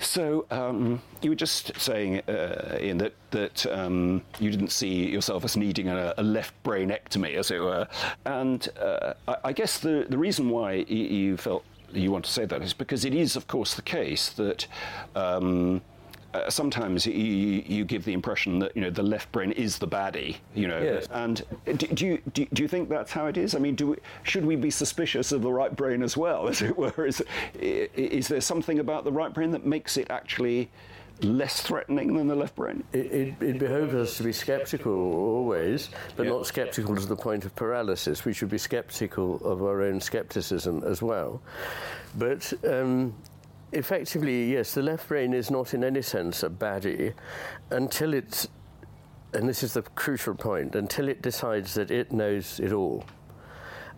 So 0.00 0.46
um, 0.50 1.02
you 1.20 1.30
were 1.30 1.36
just 1.36 1.78
saying, 1.78 2.20
uh, 2.20 2.78
that 2.96 3.12
that 3.30 3.66
um, 3.66 4.22
you 4.38 4.50
didn't 4.50 4.72
see 4.72 5.08
yourself 5.10 5.44
as 5.44 5.56
needing 5.56 5.88
a, 5.88 6.14
a 6.16 6.22
left 6.22 6.54
brainectomy, 6.64 7.34
as 7.34 7.50
it 7.50 7.60
were, 7.60 7.86
and 8.24 8.66
uh, 8.80 9.14
I, 9.28 9.36
I 9.44 9.52
guess 9.52 9.78
the 9.78 10.06
the 10.08 10.18
reason 10.18 10.50
why 10.50 10.72
you 10.72 11.36
felt 11.36 11.64
you 11.92 12.10
want 12.10 12.24
to 12.24 12.30
say 12.30 12.44
that 12.46 12.62
is 12.62 12.72
because 12.72 13.04
it 13.04 13.14
is, 13.14 13.36
of 13.36 13.46
course, 13.46 13.74
the 13.74 13.82
case 13.82 14.30
that. 14.30 14.66
Um, 15.14 15.82
uh, 16.32 16.48
sometimes 16.48 17.06
you, 17.06 17.12
you 17.66 17.84
give 17.84 18.04
the 18.04 18.12
impression 18.12 18.58
that 18.60 18.74
you 18.76 18.82
know 18.82 18.90
the 18.90 19.02
left 19.02 19.30
brain 19.32 19.52
is 19.52 19.78
the 19.78 19.88
baddie, 19.88 20.36
you 20.54 20.68
know, 20.68 20.80
Yes. 20.80 21.08
and 21.10 21.42
do, 21.64 21.86
do 21.88 22.06
you 22.06 22.18
do, 22.32 22.46
do 22.52 22.62
you 22.62 22.68
think 22.68 22.88
that's 22.88 23.10
how 23.12 23.26
it 23.26 23.36
is? 23.36 23.54
I 23.54 23.58
mean, 23.58 23.74
do 23.74 23.88
we, 23.88 23.96
should 24.22 24.44
we 24.44 24.56
be 24.56 24.70
suspicious 24.70 25.32
of 25.32 25.42
the 25.42 25.52
right 25.52 25.74
brain 25.74 26.02
as 26.02 26.16
well, 26.16 26.48
as 26.52 26.62
it 26.62 26.76
were? 26.76 27.06
Is, 27.06 27.22
is 27.54 28.28
there 28.28 28.40
something 28.40 28.78
about 28.78 29.04
the 29.04 29.12
right 29.12 29.32
brain 29.32 29.50
that 29.50 29.66
makes 29.66 29.96
it 29.96 30.08
actually 30.10 30.70
less 31.22 31.60
threatening 31.60 32.16
than 32.16 32.28
the 32.28 32.34
left 32.34 32.54
brain? 32.54 32.82
It, 32.92 33.06
it, 33.12 33.42
it 33.42 33.58
behoves 33.58 33.94
us 33.94 34.16
to 34.18 34.22
be 34.22 34.32
skeptical 34.32 34.92
always, 34.92 35.90
but 36.16 36.26
not 36.26 36.46
skeptical 36.46 36.94
to 36.96 37.06
the 37.06 37.16
point 37.16 37.44
of 37.44 37.54
paralysis. 37.56 38.24
We 38.24 38.32
should 38.32 38.48
be 38.48 38.56
skeptical 38.58 39.36
of 39.44 39.62
our 39.62 39.82
own 39.82 40.00
skepticism 40.00 40.82
as 40.84 41.02
well. 41.02 41.42
But 42.16 42.52
um, 42.66 43.14
effectively, 43.72 44.52
yes, 44.52 44.74
the 44.74 44.82
left 44.82 45.08
brain 45.08 45.32
is 45.32 45.50
not 45.50 45.74
in 45.74 45.84
any 45.84 46.02
sense 46.02 46.42
a 46.42 46.50
baddie 46.50 47.14
until 47.70 48.14
it's, 48.14 48.48
and 49.32 49.48
this 49.48 49.62
is 49.62 49.74
the 49.74 49.82
crucial 49.82 50.34
point, 50.34 50.74
until 50.74 51.08
it 51.08 51.22
decides 51.22 51.74
that 51.74 51.90
it 51.90 52.12
knows 52.12 52.60
it 52.60 52.72
all. 52.72 53.04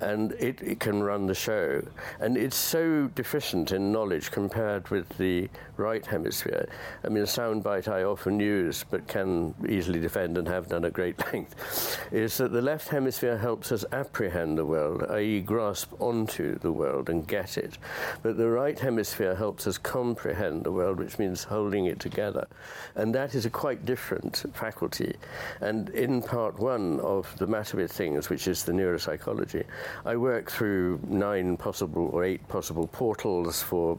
And 0.02 0.32
it, 0.32 0.60
it 0.60 0.80
can 0.80 1.02
run 1.02 1.26
the 1.26 1.34
show. 1.34 1.82
And 2.20 2.36
it's 2.36 2.56
so 2.56 3.08
deficient 3.14 3.72
in 3.72 3.92
knowledge 3.92 4.30
compared 4.30 4.88
with 4.88 5.08
the 5.16 5.48
right 5.76 6.04
hemisphere. 6.04 6.68
I 7.04 7.08
mean, 7.08 7.22
a 7.22 7.26
soundbite 7.26 7.88
I 7.88 8.02
often 8.02 8.40
use, 8.40 8.84
but 8.88 9.06
can 9.06 9.54
easily 9.68 10.00
defend 10.00 10.36
and 10.36 10.46
have 10.48 10.68
done 10.68 10.84
at 10.84 10.92
great 10.92 11.18
length, 11.32 12.02
is 12.10 12.36
that 12.38 12.52
the 12.52 12.60
left 12.60 12.88
hemisphere 12.88 13.38
helps 13.38 13.70
us 13.70 13.84
apprehend 13.92 14.58
the 14.58 14.66
world, 14.66 15.04
i.e., 15.10 15.40
grasp 15.40 15.92
onto 16.00 16.58
the 16.58 16.72
world 16.72 17.08
and 17.08 17.26
get 17.26 17.56
it. 17.56 17.78
But 18.22 18.36
the 18.36 18.48
right 18.48 18.78
hemisphere 18.78 19.36
helps 19.36 19.66
us 19.66 19.78
comprehend 19.78 20.64
the 20.64 20.72
world, 20.72 20.98
which 20.98 21.18
means 21.18 21.44
holding 21.44 21.86
it 21.86 22.00
together. 22.00 22.48
And 22.96 23.14
that 23.14 23.34
is 23.34 23.46
a 23.46 23.50
quite 23.50 23.86
different 23.86 24.44
faculty. 24.52 25.14
And 25.60 25.90
in 25.90 26.22
part 26.22 26.58
one 26.58 26.98
of 27.00 27.32
the 27.38 27.46
matter 27.46 27.76
with 27.76 27.92
things, 27.92 28.28
which 28.28 28.48
is 28.48 28.64
the 28.64 28.72
neuropsychology, 28.72 29.64
I 30.04 30.16
work 30.16 30.50
through 30.50 31.00
nine 31.06 31.56
possible 31.56 32.10
or 32.12 32.24
eight 32.24 32.46
possible 32.48 32.86
portals 32.86 33.62
for 33.62 33.98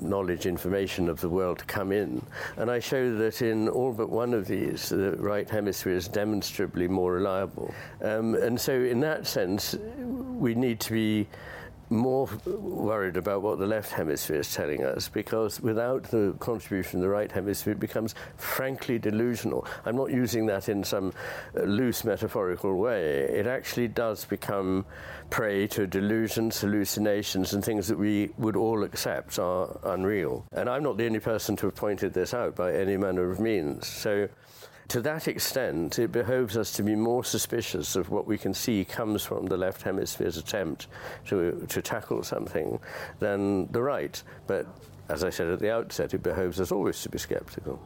knowledge, 0.00 0.46
information 0.46 1.08
of 1.08 1.20
the 1.20 1.28
world 1.28 1.58
to 1.58 1.64
come 1.64 1.92
in. 1.92 2.24
And 2.56 2.70
I 2.70 2.78
show 2.78 3.14
that 3.16 3.42
in 3.42 3.68
all 3.68 3.92
but 3.92 4.10
one 4.10 4.34
of 4.34 4.46
these, 4.46 4.88
the 4.90 5.12
right 5.16 5.48
hemisphere 5.48 5.94
is 5.94 6.08
demonstrably 6.08 6.88
more 6.88 7.14
reliable. 7.14 7.74
Um, 8.02 8.34
and 8.34 8.60
so, 8.60 8.72
in 8.72 9.00
that 9.00 9.26
sense, 9.26 9.76
we 9.98 10.54
need 10.54 10.80
to 10.80 10.92
be 10.92 11.26
more 11.90 12.28
worried 12.46 13.16
about 13.16 13.42
what 13.42 13.58
the 13.58 13.66
left 13.66 13.92
hemisphere 13.92 14.40
is 14.40 14.52
telling 14.52 14.84
us 14.84 15.08
because 15.08 15.60
without 15.60 16.04
the 16.04 16.34
contribution 16.38 16.98
of 16.98 17.02
the 17.02 17.08
right 17.08 17.30
hemisphere 17.30 17.72
it 17.72 17.80
becomes 17.80 18.14
frankly 18.36 18.98
delusional. 18.98 19.66
I'm 19.84 19.96
not 19.96 20.10
using 20.10 20.46
that 20.46 20.68
in 20.68 20.84
some 20.84 21.12
loose 21.54 22.04
metaphorical 22.04 22.76
way. 22.76 23.20
It 23.20 23.46
actually 23.46 23.88
does 23.88 24.24
become 24.24 24.84
prey 25.30 25.66
to 25.68 25.86
delusions, 25.86 26.60
hallucinations, 26.60 27.54
and 27.54 27.64
things 27.64 27.88
that 27.88 27.98
we 27.98 28.30
would 28.38 28.56
all 28.56 28.84
accept 28.84 29.38
are 29.38 29.78
unreal. 29.84 30.44
And 30.52 30.68
I'm 30.68 30.82
not 30.82 30.96
the 30.96 31.06
only 31.06 31.20
person 31.20 31.56
to 31.56 31.66
have 31.66 31.74
pointed 31.74 32.12
this 32.12 32.34
out 32.34 32.56
by 32.56 32.72
any 32.72 32.96
manner 32.96 33.30
of 33.30 33.40
means. 33.40 33.86
So 33.86 34.28
to 34.88 35.02
that 35.02 35.28
extent, 35.28 35.98
it 35.98 36.12
behoves 36.12 36.56
us 36.56 36.72
to 36.72 36.82
be 36.82 36.94
more 36.94 37.22
suspicious 37.22 37.94
of 37.94 38.10
what 38.10 38.26
we 38.26 38.38
can 38.38 38.54
see 38.54 38.84
comes 38.84 39.22
from 39.22 39.46
the 39.46 39.56
left 39.56 39.82
hemisphere's 39.82 40.38
attempt 40.38 40.86
to, 41.26 41.66
to 41.68 41.82
tackle 41.82 42.22
something 42.22 42.78
than 43.18 43.70
the 43.70 43.82
right. 43.82 44.22
But 44.46 44.66
as 45.10 45.24
I 45.24 45.30
said 45.30 45.48
at 45.48 45.58
the 45.58 45.72
outset, 45.72 46.14
it 46.14 46.22
behoves 46.22 46.58
us 46.60 46.72
always 46.72 47.02
to 47.02 47.10
be 47.10 47.18
skeptical. 47.18 47.80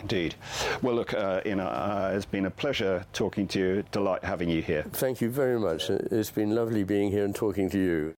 Indeed. 0.00 0.34
Well, 0.80 0.94
look, 0.94 1.12
uh, 1.12 1.42
Iain, 1.44 1.60
uh, 1.60 2.12
it's 2.14 2.24
been 2.24 2.46
a 2.46 2.50
pleasure 2.50 3.04
talking 3.12 3.46
to 3.48 3.58
you. 3.58 3.84
Delight 3.92 4.24
having 4.24 4.48
you 4.48 4.62
here. 4.62 4.84
Thank 4.92 5.20
you 5.20 5.28
very 5.28 5.60
much. 5.60 5.90
It's 5.90 6.30
been 6.30 6.54
lovely 6.54 6.84
being 6.84 7.10
here 7.10 7.26
and 7.26 7.34
talking 7.34 7.68
to 7.68 7.78
you. 7.78 8.14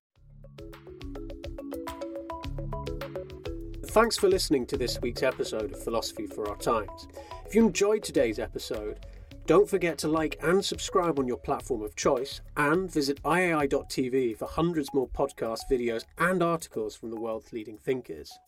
Thanks 3.86 4.16
for 4.16 4.28
listening 4.28 4.64
to 4.66 4.76
this 4.76 5.00
week's 5.02 5.24
episode 5.24 5.72
of 5.72 5.82
Philosophy 5.82 6.26
for 6.26 6.48
Our 6.48 6.56
Times. 6.56 7.08
If 7.46 7.54
you 7.54 7.66
enjoyed 7.66 8.02
today's 8.02 8.38
episode, 8.38 9.04
don't 9.46 9.68
forget 9.68 9.98
to 9.98 10.08
like 10.08 10.38
and 10.42 10.64
subscribe 10.64 11.18
on 11.18 11.26
your 11.26 11.36
platform 11.36 11.82
of 11.82 11.96
choice 11.96 12.40
and 12.56 12.90
visit 12.90 13.22
iai.tv 13.24 14.38
for 14.38 14.46
hundreds 14.46 14.94
more 14.94 15.08
podcasts, 15.08 15.68
videos, 15.70 16.04
and 16.18 16.42
articles 16.42 16.94
from 16.94 17.10
the 17.10 17.20
world's 17.20 17.52
leading 17.52 17.76
thinkers. 17.76 18.38